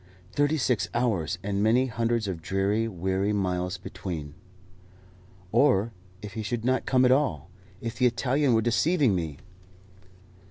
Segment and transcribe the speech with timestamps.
[0.31, 4.33] Thirty six hours, and many hundreds of dreary, weary miles between!
[5.51, 5.93] Or
[6.23, 7.51] if he should not come at all!
[7.81, 9.37] If the Italian were deceiving me!